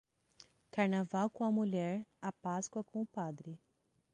Carnaval 0.71 1.29
com 1.29 1.43
a 1.45 1.51
mulher, 1.51 2.03
a 2.19 2.31
Páscoa 2.33 2.83
com 2.83 3.03
o 3.03 3.05
padre. 3.05 3.59